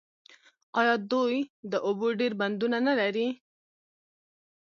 آیا 0.79 0.95
دوی 1.11 1.35
د 1.71 1.73
اوبو 1.87 2.07
ډیر 2.19 2.31
بندونه 2.41 2.77
نلري؟ 2.87 3.27